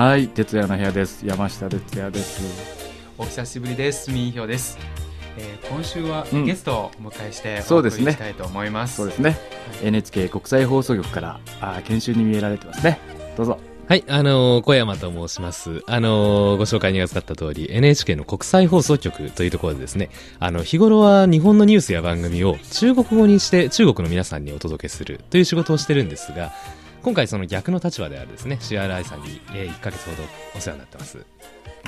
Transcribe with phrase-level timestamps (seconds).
[0.00, 1.26] はい、徹夜の部屋です。
[1.26, 2.88] 山下徹也です。
[3.18, 4.12] お久しぶりです。
[4.12, 4.78] みーひょです。
[5.36, 8.94] えー今週はうんゲストをお迎えしてお送そうですねりしたいと思います。
[8.94, 9.36] そうですね。
[9.82, 13.00] NHK 国際放送局からあー研修に見えられてますね。
[13.36, 13.58] どうぞ。
[13.88, 15.82] はい、あのー小山と申します。
[15.88, 26.52] あのーご紹介に預かった通り、NHK の国際放送局というところでですね、あの、日頃は日本のニュースや番組を中国語にして中国の皆さんにお届けするという仕事をしてるんですが、
[27.02, 30.22] 今回その逆の立場であるですね、CRI さんに、え1ヶ月ほど
[30.56, 31.24] お世話になってます。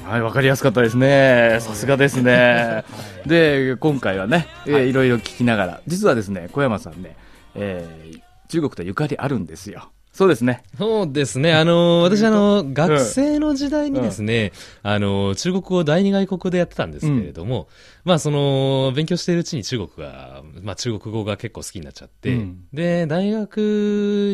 [0.05, 1.59] はい、わかりやすかったですね。
[1.61, 2.85] さすがですね。
[3.27, 7.17] で、今回はね、えーはいいろいろ聞きながら、実はですね、小山さんね、
[7.55, 8.21] えー
[8.51, 9.93] 中国とゆかりあるんですよ。
[10.13, 10.65] そうですね。
[10.77, 11.55] そうですね。
[11.55, 17.69] あのー私あのー学生の時代にですね、あのー中国語を第二外国語でやってたんですけれども、
[18.05, 22.65] まあその、勉強しているうちに中国が、まあ中国語が結構好きになっちゃって、うん。
[22.73, 23.61] で、大学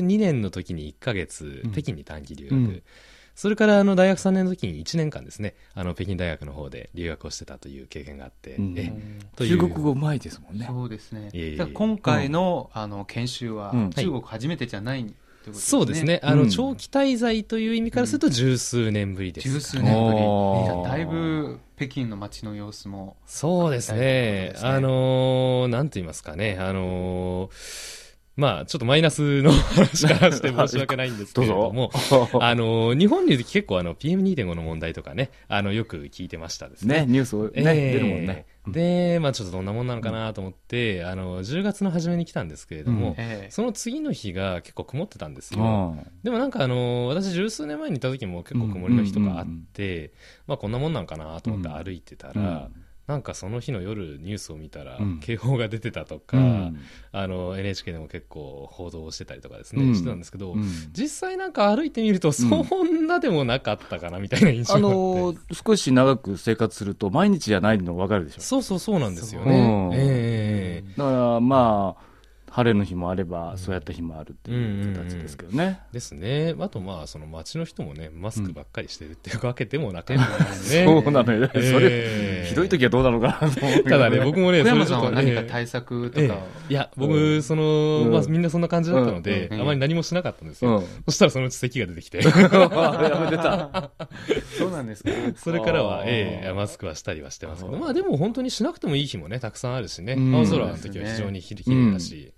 [0.02, 1.72] 2年の時に1ヶ月、うん。
[1.72, 2.82] 北京に短期留学、うん。
[3.34, 9.18] それからあの大学3年の時に1年間ですね、あの北京大学の方で留学をしてたという経験があって、うん。
[9.36, 10.64] 中国語うまいですもんね。
[10.66, 11.28] そうですね。
[11.34, 11.48] いえ。
[11.50, 13.90] いえ今回の,、あの研修は、うん。
[13.90, 15.60] 中国初めてじゃないってことですね。
[15.60, 16.20] そうですね。
[16.22, 19.48] あの、うん長期滞在という意味からすると十数年ぶりです。
[19.48, 20.90] 十数年ぶり。
[20.90, 23.16] だいぶ北京の街の様子も。
[23.26, 24.54] そうですね。
[24.62, 26.56] あのーなんと言いますかね。
[26.58, 27.96] あのー
[28.36, 31.90] まあ、ちょっとマイナスの話からして申し訳ないんですけれども。
[32.40, 37.00] あのー日本にいる時結構あの PM2.5 の問題とかね、あの、よく聞いてましたですね。
[37.00, 38.44] ね、ニュースをね、ええ出るもんね。
[38.72, 43.14] で、まあちょっとどんなもんなのかなと思って、あの、10月の初めに来たんですけれども、うん。
[43.18, 43.50] ええ。
[43.50, 45.64] その次の日が結構曇ってたんですうよ。
[45.64, 46.06] ん。
[46.22, 50.12] でもなんかあの私十数年前にいた時も結構曇りの日とかあって、
[50.46, 52.70] まあこんなもんなんかなと思って歩いてたら、
[53.06, 55.20] なんかその日の夜ニュースを見たらうん。
[55.20, 56.78] 警報が出てたとか、うん。
[57.12, 59.94] あの NHK でも結構報道をしてたりとかですね、うん。
[59.94, 60.64] してたんですけど、うん。
[60.92, 62.44] 実際なんか歩いてみるとそ
[62.84, 64.96] んなでもなかったかなみたいな印象あがあって。
[64.98, 65.36] のー
[65.66, 68.40] 少し長く生活すると毎日じゃないの分かるでしょ？
[68.40, 69.44] そうそうそうなんですよう。
[69.46, 69.90] んね。
[69.94, 72.06] ええだからまあ
[72.50, 76.54] 晴れの日もあればそうやった日もあるっていう形ですけどね、ですね。
[76.58, 80.86] あとまあ、その街の人もね、マスクばっかりしてるっていうわけでもなかったですね。
[81.04, 81.70] そうなのよね、ええ。
[81.72, 81.88] それ
[82.46, 87.42] ひどい時はどうなのかなと思うただね、僕もね、それちょっと何かね対策とえか、えいや、僕、うん。
[87.42, 88.12] その、うん。
[88.12, 90.78] まあ、みんなそんな感じだったので、うんあまり何もしなかったんですよ。
[90.78, 90.86] うん。
[91.06, 93.90] そしたらそのうち咳が出てきて、やめてた。
[94.58, 95.10] そうなんですか。
[95.36, 100.34] それからはええマスクはしたりはしてますけど、まあでも本当にしなくてもいい日もね、たくさんあるしね、うん。
[100.34, 102.32] 青空の時は非常にひ綺麗だし、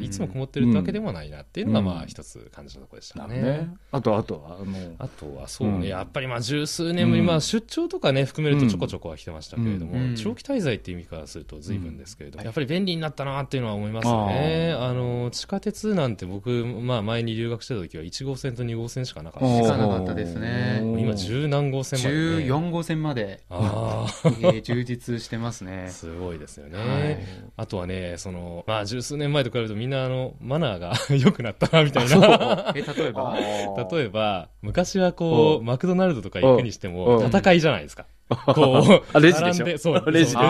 [0.00, 1.84] いつも曇ってるってわけでもないなっていうのが、うん。
[1.86, 3.42] まあ一つ感じたところでしたね。
[3.42, 3.74] ね。
[3.92, 5.82] あとあとはあのあとはそうね、うん。
[5.84, 7.26] やっぱりまあ十数年ぶり、うん。
[7.26, 14.74] まあ出張とかね、含めるとちょこちょこは来てましたけれども、うん長期滞在っていう意味からすると随分ですけれども、やっぱり便利になったなっていうのは思いますね。
[14.78, 19.46] あの、地下鉄なんて僕、まあ前に留学してた時は1号線と2号線しかなかった。
[19.48, 20.80] ですしかなかったですね。
[20.98, 22.52] 今十何号線まで、ね。
[22.52, 25.88] 14号線まで、あえー充実してますあ、ね。
[25.90, 26.78] すごいですよね。
[26.78, 27.18] はい。
[27.56, 32.72] あとはね、その、まあ十数年前と比べるとみんなあの、マナーが 良くなったなみたいな。
[32.74, 33.34] え例えば？
[33.90, 35.62] 例えば、昔はこう、う。
[35.62, 36.92] んマクドナルドとか行くにしてう。
[36.92, 38.06] も、ん戦いじゃないですか。
[38.28, 39.78] こう、あレジでしょ？
[39.78, 40.40] そう、 レジで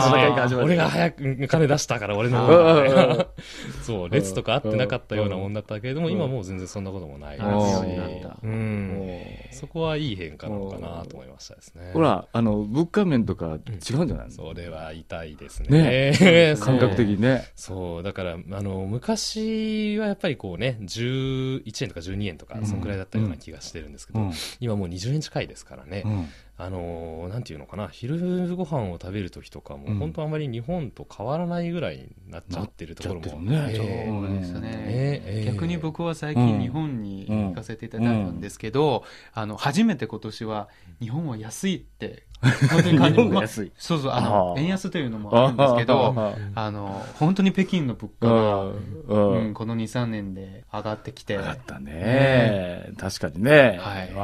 [0.57, 3.27] 俺が早く金出したから俺の。
[3.83, 6.13] そう、列とか合ってなかったようなもんだったけれども、うん。
[6.13, 7.37] 今もう全然そんなこともない。
[7.37, 7.61] ですあ
[9.53, 11.91] しそこはいい変化なのかなと思いましたですね。
[11.93, 14.27] ほらあの物価面とか違うんじゃない？
[14.27, 16.57] の、それは痛いですね。
[16.61, 17.45] 感覚的にね。
[17.57, 24.33] そう、だから、あの、昔はやっぱりこうね、11円とか12円とか、そんくらいだったような気がしてるんですけど、うん。
[24.61, 26.05] 今もう20円近いですからね。
[26.59, 29.99] うんあのーなんていうのかな、昼ご飯を食べるときとかも、うん。
[29.99, 33.43] 本当あまり日本と変わらないぐらいになっちゃってるところも。
[33.43, 33.67] ね。
[33.71, 40.69] ええそうですね、ええ逆に僕は最うん近日本に行かせていただいたんですけど、あの初めて今年は
[41.01, 42.27] 日本は安いって
[42.71, 43.15] 本当に感
[43.47, 49.47] じそうそうあの円安というのもあるんですけどああの本当に北京の物価が、うん。
[49.47, 51.37] うん、この23年で上がってきて。
[51.37, 54.15] 上がったね、確かにね、はい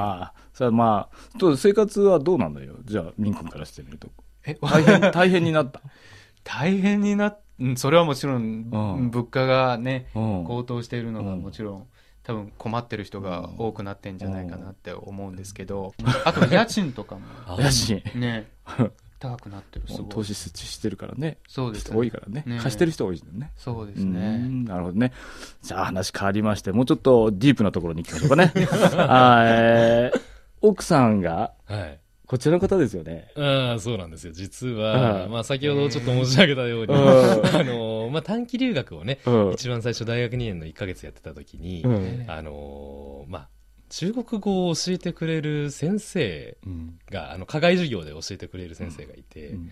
[0.61, 4.09] まあ、まあ、と生活はどうなのよ、じゃあ、ミン君からしてみると、
[4.45, 5.81] え大変大変になった、
[6.45, 9.11] 大変になっうんそれはもちろん、うん。
[9.11, 10.45] 物価がねうん。
[10.45, 11.41] 高騰しているのがうん。
[11.43, 11.87] もちろん、
[12.23, 18.51] 多分困ってる人が多くなってんじゃないかなって思うんですけど、あと家賃とかもあ 家賃、ね
[19.21, 20.09] 高くなってるすごい。
[20.09, 22.59] 投資してるからね、そうです人多いからね、ね。
[22.59, 23.53] 貸してる人多いですよね。
[23.59, 25.13] そうですうねんなるほどね。
[25.61, 28.53] じゃあ話変わりまして、もうちょっとディープなところに行きましょうかね。
[28.57, 30.30] えー
[30.63, 32.01] 奥さんが、はい。
[32.27, 33.27] こちらの方ですよね。
[33.37, 34.33] ああ、そうなんですよ。
[34.33, 37.01] 実は、うんまあ先ほどちょっと申し上げたように、うん
[37.53, 43.49] あの、まあ短期留学をね、うん一番最初大学2年の1ヶ月やってた時に、うんあのーまあ、
[43.91, 49.71] 中国語を教えてくれる先生うんが、あの、課外授業で教えてくれる先生がいて、うん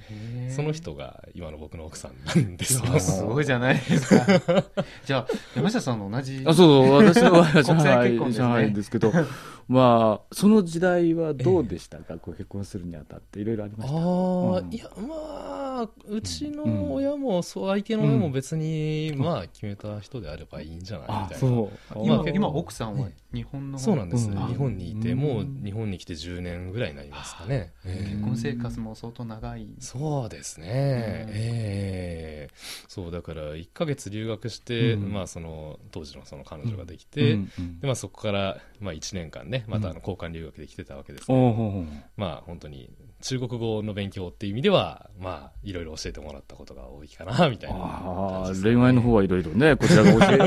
[0.51, 2.99] その人が今の僕の奥さんなんですよ。
[2.99, 4.27] すごいじゃないですか。
[5.07, 6.43] じゃあ、山下さんの同じ。
[6.45, 9.13] あそうそう、私の場 合は国上海際結婚ですね上海ですけど、
[9.69, 13.97] まあ、その時代はどうでしたか、こう結婚するにあたって、いろいろありました？
[13.97, 21.37] ああ、うんいや、まあ、うちの親も、そう、相手の親も別に、まあ、決めた人であればいいんじゃないみたいな。
[21.39, 21.99] そう。
[22.05, 23.79] 今、まあ今奥さんは日本の。
[23.79, 24.47] そうなんです、うん。
[24.49, 25.19] 日本にいて、うん。
[25.19, 27.73] もう日本に来て10年ぐらいになりますかね。
[27.85, 28.11] ええ。
[28.11, 29.69] 結婚生活も相当長い。
[29.81, 32.55] そうですね、ええ
[32.89, 35.13] そう、だから1ヶ月留学して、うん。
[35.13, 37.39] まあ、その、当時のその彼女ができて、で
[37.83, 41.85] まあ、そこから、まあ、1年間ね、またあの交換留学で来てたわけですけど、
[42.17, 42.91] まあ、本当に
[43.21, 50.39] 中国語の勉強っていう意味では、まあ、いろいろ教えてもらったことが多いかな、みたいなああ感じですね、恋愛の方はいろいろね、こちらが教え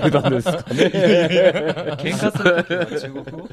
[0.00, 1.96] 教えたんですかね。
[1.98, 3.48] 喧嘩する中国語？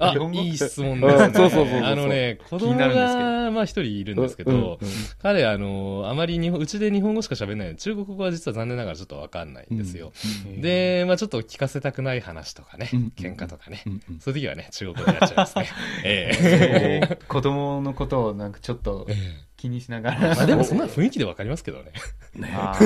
[0.00, 0.40] あ日本語？
[0.40, 1.24] いい質問ですね。
[1.26, 4.78] うんそうそうそうそうあのね、子供が、まあ一人いるんですけど、うんうん
[5.22, 10.12] 彼、あの、あまり日本、うちで日本語しか喋れないので中国語は実は残念ながらちょっとわかんないんですよ。
[10.46, 10.60] うん。
[10.62, 14.20] で、まあちょっと聞かせたくない話とかね、うん喧嘩とかね、うんうん。
[14.20, 15.68] そういう時はね、中国語でやっちゃいますね。
[16.04, 17.00] ええ。
[17.02, 19.14] えー子供のことをなんかちょっとえ
[19.56, 20.46] 気にしながえまあら。
[20.46, 21.92] でもそんな雰囲気でわかりますけどね。
[22.34, 22.78] ね あ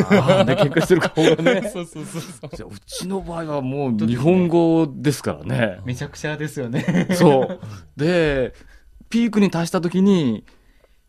[0.47, 1.69] で、喧嘩してる顔がね。
[1.71, 2.57] そうそうそうそう。
[2.57, 5.81] じゃあうちの場合はもう日本語ですからね。
[5.85, 7.09] めちゃくちゃですよね。
[7.13, 7.61] そう。
[8.01, 8.55] で、
[9.11, 10.45] ピークに達した時に、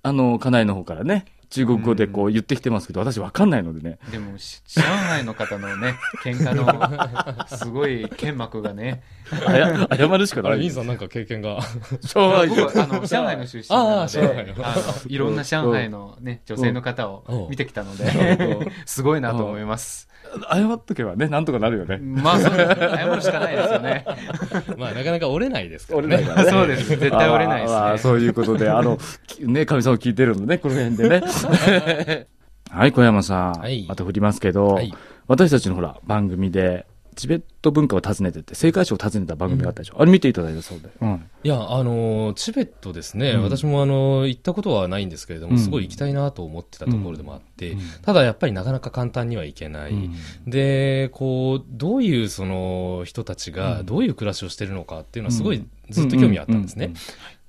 [0.02, 1.24] あの、家内の方からね、
[1.54, 4.00] 中国語でこう言ってきてますけど、私わかんないのでね。
[4.12, 6.66] でも、し上海の方のね、喧嘩の、
[7.56, 9.04] すごい剣幕がね、
[9.46, 10.60] あや謝るしかあれ、ない。
[10.62, 11.60] ミンさんなんか経験が。
[12.02, 14.20] 上海あの上海の出身なので、
[14.64, 20.10] あのいろんな上海のね、女性の方を見てきたので、すごいなと思います。
[20.52, 21.98] 謝っとけばね、なんとかなるよね。
[21.98, 24.06] まあ、謝るしかないですよね。
[24.78, 26.16] まあなかなか折れないですからね。
[26.16, 26.52] 折れないからね。
[26.52, 26.90] そうです。
[26.90, 27.98] 絶対折れないですね。
[28.00, 28.98] そういうことで、あの、
[29.28, 31.22] きね、神様聞いてるのね、この辺でね。
[32.70, 33.54] はい、小山さん。
[33.54, 33.86] はい。
[33.88, 34.94] また振りますけど、はい。
[35.28, 36.86] 私たちのほら、番組で、
[37.16, 40.02] チベット文化を訪ねてって、青海省を訪ねた番組があったでしょ。
[40.02, 40.90] あれ見ていただいたそうで。
[41.00, 41.26] うん。
[41.44, 43.44] いや、あのーチベットですね、うん。
[43.44, 45.60] 私もあのー行ったことはないんですけれども、うん。
[45.60, 47.80] すごい行きたいなと思ってたところでもあって、うん。
[48.02, 49.92] ただやっぱりなかなか簡単には行けない。
[49.92, 50.14] うん。
[50.48, 53.56] で、こう、どういうその人たちうん。
[53.58, 56.94] がどういう暮らしをしてるのかっていうのはすごいずっと興味あったんですね。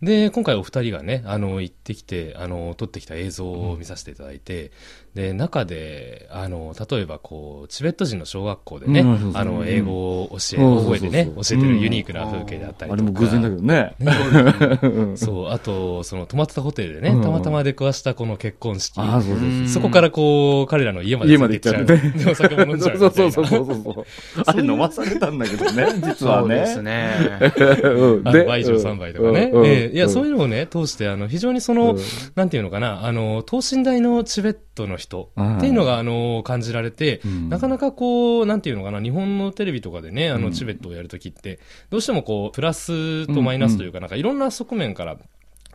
[0.05, 4.71] で、今回お二人がね、あの、行ってきて、あの、撮ってきた映像を見させていただいて、
[5.15, 13.03] で、中で、あの、例えばこう、チベット人の小学校でね、あの、英語を教え、うん覚えてね、教えてるユニークな風景であったりとか。
[13.03, 13.95] あれも偶然だけどね。
[14.83, 15.17] うん。
[15.17, 17.23] そう、あと、その、泊まってたホテルでね、うん。
[17.23, 18.95] たまたま出くわしたこの結婚式。
[18.97, 19.63] そうそうう。
[19.63, 19.69] ん。
[19.69, 22.13] そこからこう、彼らの家まで家まで行っちゃうね。
[22.17, 22.99] で、お酒も飲んじゃう。
[22.99, 23.67] そうそうそうそう。
[23.67, 24.05] そう。
[24.47, 26.47] あれ飲まされたんだけどね、 実はね。
[26.47, 27.11] そうですね。
[27.85, 28.23] うん。
[28.25, 29.91] あの、倍以上3倍とかね。
[29.93, 31.99] いや、そうういうのをね、通して、あの、非常にその、うん。
[32.35, 35.04] なんていうのかな、あの、等身大のチベットの人
[35.37, 35.57] うん。
[35.59, 37.49] っていうのが、あの、感じられて、うん。
[37.49, 40.53] なかなかこう、なんていうのかな、日本のテレビとかでね、あの、うん。
[40.53, 41.59] チベットをやるときって、
[41.91, 45.17] どうしてもこう、プラスとマイナスというか、なんかいろんな側面から、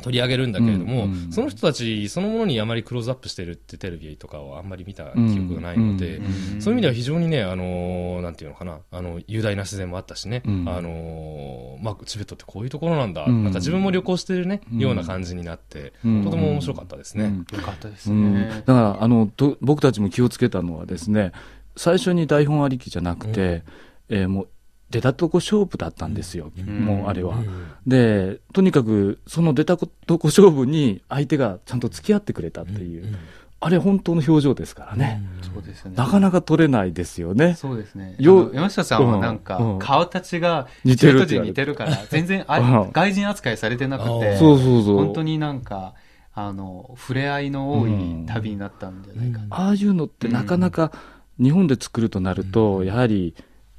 [0.01, 1.31] 取り上げるんだけれども、うんうん。
[1.31, 10.69] その人たちそのものにあまりクローズアップしてるってテレビとかをあんまり見た記憶がないので、うんそういう意味では非常にね、あのーなんていうのかな、あの、雄大な自然もあったしね、うん。
[10.69, 13.43] あのーまあ、チベットってこういうところなんだ、うん。
[13.43, 14.79] なんか自分も旅行してるね、うん。
[14.79, 16.23] ような感じになって、うん。
[16.23, 17.25] とても面白かったですね。
[17.25, 17.57] うん。
[17.57, 18.33] よかったですうん。
[18.33, 18.73] ねだ。
[18.73, 21.31] からあのと僕たちも気をつけたのはですね
[21.75, 23.63] 最初に台本ありきじゃなくて、
[24.09, 24.47] えーもう
[24.89, 26.85] 出たとこ勝負だったんですよ、うん。
[26.85, 27.35] もうあれは。
[27.35, 27.67] うん。
[27.85, 33.15] でとにかくその出たとこ勝負に相手がちゃんと付き合ってくれたっていう、うん
[33.61, 35.91] あれ本当の表情ですからね、そうですね。
[35.95, 37.55] なかなか取れないですよね。
[37.55, 38.15] そうですね。
[38.19, 42.91] 山下さんはなんか顔立ちが、似てる似てるから、全然あうん。
[42.93, 44.95] 外人扱いされてなくあて、そうそうそう。
[44.95, 45.93] 本当になんか、
[46.33, 49.45] あの、触れ合いの多い旅になったんじゃないかな。
[49.49, 50.93] ああいうのってなかなか
[51.37, 52.85] 日本で作るとなると、うん。
[52.85, 53.35] やはり、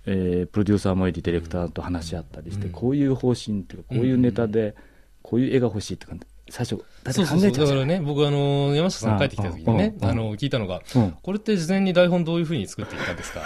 [0.06, 2.72] えープロデューサーもいりディレクターと話し合ったりして、うん。
[2.72, 4.74] こういう方針っていうかこういうネタで、
[5.22, 11.16] こういう絵が欲しいって感じ最初だってうだからね、僕あの、山下さん帰ってきた時にね、あの、聞いたのが、うん。
[11.22, 13.42] これって事前に台本どういうふうに作っていったんですか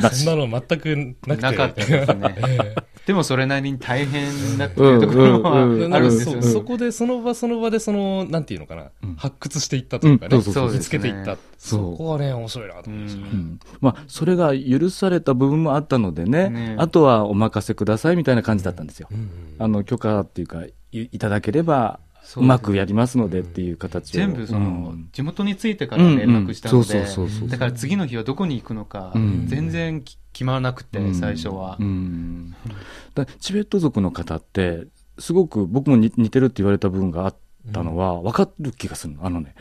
[0.12, 0.96] そんなの全く
[1.26, 1.42] なくて。
[1.42, 2.74] なかったですね。
[3.08, 6.42] ええでもそれなりに大変だっていうところはあるんですよね。
[6.42, 9.14] そこで、その場その場で、その、なんていうのかな、うん。
[9.16, 10.76] 発掘していったというかね、うんそうそうそう。
[10.76, 11.38] 見つけていった。
[11.56, 13.28] そこはね、面白いなと思いましたね。
[13.32, 13.60] うん。
[13.80, 16.50] まあ、それが許された部分もあったのでね。
[16.50, 16.76] ね。
[16.78, 19.08] あとはお任せくださいみたいな感じだったんですよ。
[19.10, 19.30] うんうん。
[19.58, 22.00] あの許可っていうかいいただければ
[22.36, 24.12] うまくやりますのでっていう形を。
[24.12, 25.08] 全部その、うん。
[25.12, 29.46] 地元に着いてから連絡したので、だから次の日はどこに行くのか、うん。
[29.46, 31.14] 全然き決まらなくて、うん。
[31.14, 31.76] 最初は。
[31.80, 32.54] うん。
[33.14, 34.86] だチベット族の方って、
[35.18, 37.36] すごく僕も似似てるって言われた部分があっ
[37.72, 39.26] たのは、分かる気がするの。
[39.26, 39.54] あのね、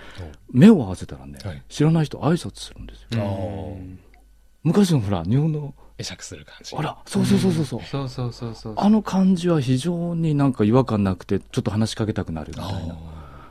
[0.51, 1.63] 目を合わせたらね、はい。
[1.69, 3.77] 知らない人挨拶するんですよ。
[4.63, 6.75] 昔のほら、日本の、会釈する感じ。
[6.75, 7.81] あら、そうそうそうそうそう。
[7.83, 8.73] そうそうそうそう。
[8.77, 12.95] あの感じは非常になんか違和感なくて、ちょっと話しかけたくなるみたいな、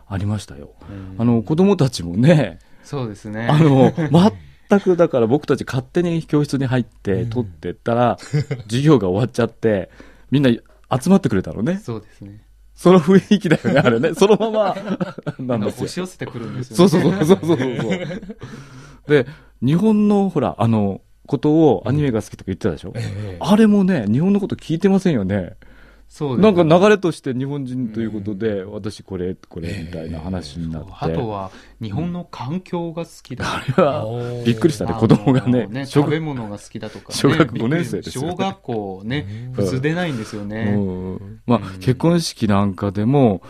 [0.08, 0.70] ありましたよ。
[0.88, 3.48] うんあの、子供たちもね、そうですね。
[3.48, 3.92] あの、
[4.68, 9.90] 全くだから僕たち勝手に教室に入ってうん取ってったら、授業が終わっちゃって、
[10.30, 10.50] みんな
[11.00, 11.80] 集まってくれたのね。
[11.82, 12.42] そうですね。
[12.76, 14.12] その雰囲気だよね、あれね。
[14.14, 14.76] そのまま、
[15.38, 15.88] な なんんかですよ押。
[15.88, 16.88] し寄せてくるんですよね。
[16.90, 18.08] そうそうそうそうそうそう。
[19.08, 19.26] で、
[19.62, 23.02] 日本のほら、あの、ことをアニメが好きとか言ってたでしょ、え
[23.34, 25.56] えあれもね、日本のこと聞いてませんよね。
[26.08, 30.92] そうなんか流れとして日本人ということで、私これ、これみたいな話になって。
[31.00, 31.50] あとは、
[31.82, 33.82] 日本の環境が好きだとか。
[33.82, 35.66] あれはびっくりしたね、子供がね。
[35.68, 37.14] あの小学食べ物が好きだとか、ね。
[37.14, 40.74] 小学5年生ですよね小学校ね、うん普通出ないんですよね。
[40.76, 40.80] う
[41.16, 43.42] んまあ、うん結婚式なんかでも、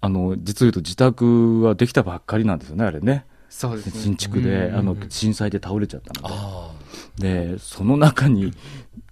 [0.00, 3.24] あの、実を言うと自宅はできたばっかりなんですよね、あれね。
[3.48, 4.16] そうですね新。
[4.16, 6.83] 築で、うんあの、震災で倒れちゃったので。
[7.18, 8.52] あで、その中に、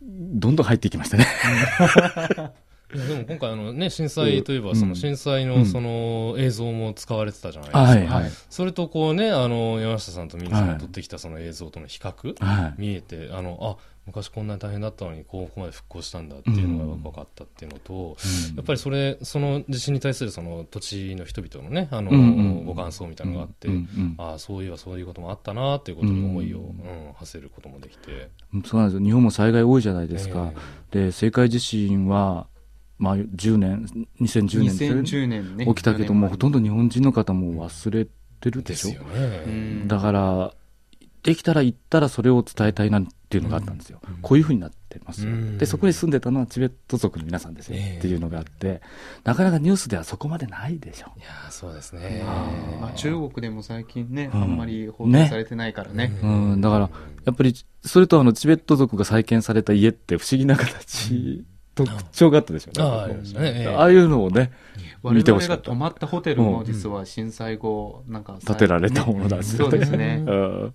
[0.00, 1.26] どんどん入っていきましたね。
[1.78, 2.52] あ。
[2.94, 7.82] いやでも今回あのね、震災といえば、その震災うんのその映像も使われてたじゃないですか。
[7.82, 8.30] はい、はい。
[8.50, 12.74] それとこうね、あの、山下さんとミニさんはいが撮ってきたその映像との比較、はい。
[12.76, 18.16] 見えて、あの、あ、昔こんなに大変だったのに、ここまで復興したんだっていうのが分かったっていうのと、
[18.56, 22.20] やっぱりそれ、その地震に対するその土地の人々のね、あの、うんう
[22.62, 28.30] んご感想みたいなのがあって、うんうんああ、そういえばそういうこともあったなっていうことに思いを、うん、馳せることもできて。
[28.54, 29.04] うんそうなんですよ。
[29.04, 30.52] 日本も災害多いじゃないですか。
[30.90, 32.48] で、青海地震は、
[32.98, 35.66] まあ、10年、2010年ですよね2010年ね。
[35.66, 36.58] 起きたけども、ほとんど。
[36.58, 38.06] ど日本人の方も忘れ
[38.40, 38.90] てるでしょ。
[38.90, 39.54] ですようね。
[39.84, 40.54] んだから、
[41.22, 43.98] できたら行ったらそれを伝えたいなっていうのがあったんですよ。
[44.06, 48.82] うんこういうふうになってますよ、うんで、そこに住んでたのはチベット族の皆さんですよ、ええっていうのがあって、
[49.24, 51.12] なかなかニュースではそこまでないでしょ。
[51.16, 52.22] いやーそうですね。
[52.80, 56.12] まあ、中国でも最近ね、うんあんまり報道されてないからね。
[56.22, 56.90] うん、だから、
[57.24, 62.84] やっぱり、それとあの、チベット族が再建された家って不思議な形、特徴があったでしょうね。
[62.84, 63.14] ああ、ね。
[63.36, 64.52] ええああいうのをね、
[65.02, 69.70] 我見てほしかった々が泊まったホテルも実は震災後、なんか、建てられたものなんですよね。
[69.70, 70.24] そうですね。
[70.26, 70.74] うん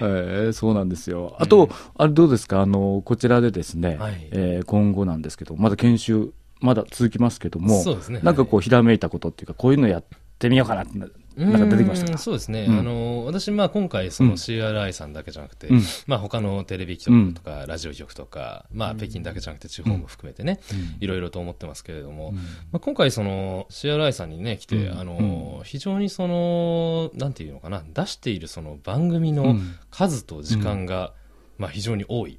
[0.00, 1.36] えーそうなんですよ。
[1.38, 2.60] あと、あれどうですか？
[2.60, 4.28] あの、こちらでですね、はい。
[4.32, 8.20] えー今後なんですけど、まだ研修、まだ続きますけども、そうですね。
[8.22, 10.04] なんかこう、ひらめいたことっていうか、こういうのやっ
[10.38, 10.98] てみようかなって、
[11.36, 12.66] なんか出てきましたうーんかそうですね。
[12.68, 12.78] うん。
[12.78, 14.30] あの、私、まあ今回、そうん。
[14.30, 15.82] の CRI さんだけじゃなくて、うん。
[16.06, 20.60] まあ他のテレビ局とか、ラジオ局とか、まあ北京だけじゃなくて地方も含めてね、
[21.00, 22.36] いろいろと思ってますけれども、うん。
[22.36, 22.42] ま
[22.74, 24.98] あ、今回、その CRI さんにね、来て、うん。
[24.98, 29.74] あの、非常にその、なんていうのかな、出しているその番組のうん。
[29.90, 31.14] 数と時間が、
[31.58, 32.38] まあ非常に多い。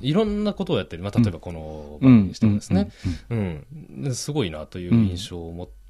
[0.00, 1.02] いろんなことをやってる。
[1.02, 2.90] まあ例えばこの番組にしてもですね、
[3.30, 3.66] うん、
[4.04, 5.81] ですごいなという印象を持って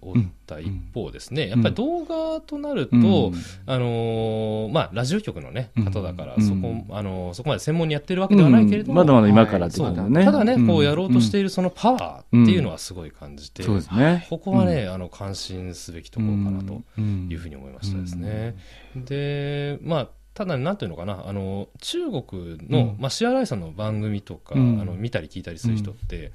[0.00, 0.14] おっ
[0.46, 3.34] た一方ですね、やっぱり動画となると、うん。
[3.66, 6.42] あのーまあ、ラジオ局の、ね、方だから、うん。
[6.42, 10.24] そこあのーそこまで専門にやってるわけではないけれども、まだまだ今からってそうことだね。
[10.24, 14.26] ただね、こうやろうとしていいるそのパワーっていうのはすごい感じて、そうですね。
[14.30, 18.56] ここはね、あの関心すべきところかなとうんいうふうに思いましたですね。
[18.94, 22.96] で、まあ、ただ、なんていうのかな、あの中国の、うん。
[22.98, 24.80] まあ、CRI さんの番組とか、うん。
[24.80, 26.32] あの見たり聞いたりする人って、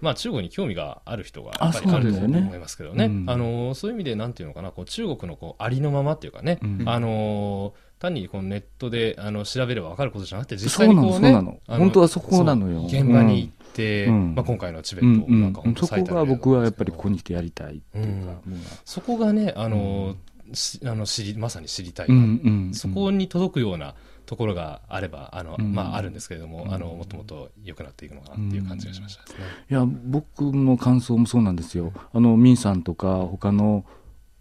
[0.00, 3.24] まあ、中国に興味がある人がやあっぱりあると思いますけどね、うん。
[3.28, 6.88] あのそういう意味で、なんていうのかな、こう中国のこうありのままっていうかね、うん。
[6.88, 12.86] あの単にこうネットであの調べれば分かることじゃなくて、実際にこうね、そう本当はそこなのよ。
[12.86, 14.34] 現場に行って、うん。
[14.34, 18.40] まあ、今回のチベうんットなんかうんそこが僕はやっぱりここに来てやりたいっていうか、
[18.84, 20.16] そこがね、あの、
[20.52, 23.94] しあの知りまさに知りたい、うんうんそこに届くような
[24.30, 25.74] ところがあれば、あの、うん。
[25.74, 26.72] まあ、あるんですけれども、うん。
[26.72, 29.24] あの、もっともっと良くなっていくのかなっていう感じがしました。
[29.24, 29.44] ですね。
[29.68, 31.92] いや、僕の感想もそうなんですよ。
[32.12, 33.84] あの、ミンさんとか、他の、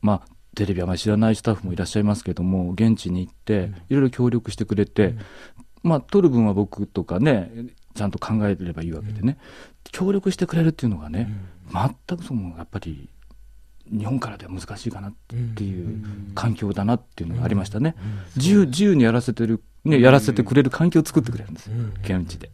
[0.03, 5.15] まあ、テレビあまり知らないスタッフもいらっしゃいますけども、現地に行って、いろいろ協力してくれて、
[5.81, 7.51] まあ、取る分は僕とかね、
[7.95, 9.39] ちゃんと考えればいいわけでね、
[9.91, 11.33] 協力してくれるっていうのがね、
[12.07, 13.09] 全くその、やっぱり、
[13.91, 15.13] 日本からでは難しいかなっ
[15.55, 16.03] ていう
[16.35, 17.95] 環境だなっていうのがありましたね。
[18.35, 21.67] 自由、自由にやらせてる、ね、やらせてくれる環境を作ってくれるんです。
[21.67, 22.51] よ、現地で。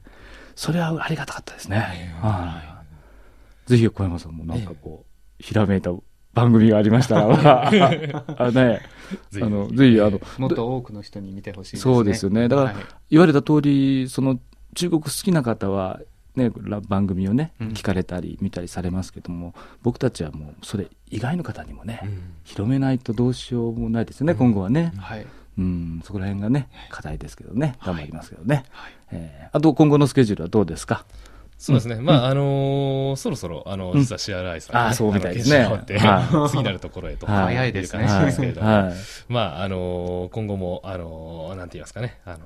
[0.55, 2.15] それはありがたかったですね。
[2.21, 2.61] は
[3.67, 3.69] い。
[3.69, 5.91] ぜひ小山さんもなんかこう、ひらめいた
[6.33, 7.67] 番組がありましたら、
[8.37, 8.81] あのね、
[9.31, 9.45] ぜひ。
[9.45, 11.93] あの、ぜひ、あの、もっと多くの人に見てほしいですね。
[11.93, 12.47] そうですよね。
[12.47, 12.83] だから、はい。
[13.11, 14.39] 言われた通り、その、
[14.75, 15.99] 中国好きな方は、
[16.35, 24.93] ね、ら番組をね、うん聞かれたり見たりされますけども、僕たちはもうそれ以外の方にもね、うん広めないとどうしようもないですよね、今後はね。
[24.97, 25.25] はい。
[25.57, 28.65] うん、そこら辺がね、課題ですけどね、頑張りますけどね。
[28.71, 28.91] はい。
[29.11, 31.05] えーあと今後のスケジュールはどうですか？
[31.57, 31.95] そうですね。
[32.01, 35.97] まあ、あのーそろそろ、あの、うん実は CRI さんがね、あーそうみたいですねって、
[36.51, 37.25] 次なるところへと。
[37.25, 38.93] はい早いですねう感じですけれども、はい。
[39.29, 42.41] まあ、あのー今後も、あのーなんて言いますかね、あのー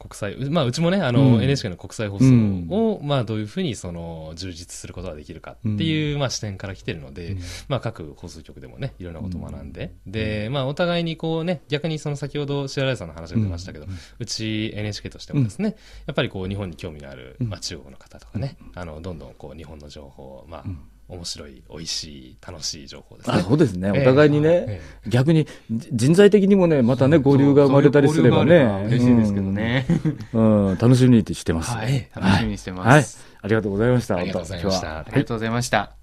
[0.00, 1.42] 国際、まあ、うちもね、あのーうん。
[1.42, 2.66] NHK の国際放送うん。
[2.70, 7.36] を、まあ、どういうふうに、その、充実することができるかっていう、まあ、視点から来てるので、
[7.68, 13.86] まあ、各放送局でもね、いろんなことを学んで、で、まあ、お互いにこうね、逆にその先ほど、シアライさんの話が出ましたけど、
[14.18, 15.76] うち NHK としてもですね、
[16.06, 20.64] やっぱりこう、日本に興味のある、まあ、中国の方とかね、あの、どんどんこう、日本の情報を、まあ、
[21.10, 23.42] 面白い、美味しい、楽しい情報ですあね。
[23.42, 29.86] そうですね、ええお互いにね、え逆にじ人材的にもね、またね、合流が生まれたりすればね、そういう嬉しいですけどね。
[30.32, 31.72] うん、うん楽しみにしてます。
[31.72, 32.08] はい。
[32.14, 32.88] 楽しみにしてます。
[32.88, 33.04] はい、
[33.42, 34.16] ありがとうございました。
[34.16, 35.99] ありがとうございましたありがとうございました。